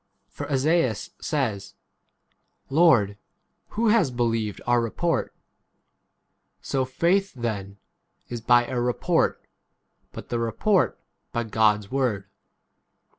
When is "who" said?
3.67-3.89